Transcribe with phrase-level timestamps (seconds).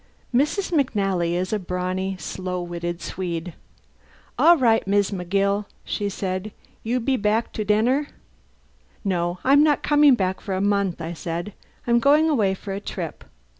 [0.33, 0.71] Mrs.
[0.71, 3.53] McNally is a brawny, slow witted Swede.
[4.35, 6.51] "All right Mis' McGill," she said.
[6.81, 8.07] "You be back to denner?"
[9.05, 11.53] "No, I'm not coming back for a month," I said.
[11.85, 13.23] "I'm going away for a trip.